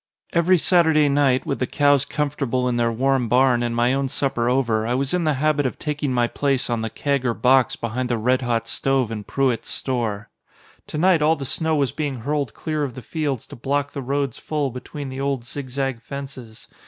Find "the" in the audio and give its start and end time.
1.59-1.67, 5.25-5.35, 6.81-6.89, 8.09-8.17, 11.35-11.45, 12.95-13.03, 13.91-14.01, 15.09-15.21